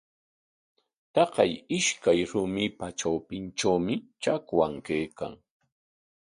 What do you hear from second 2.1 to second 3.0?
rumipa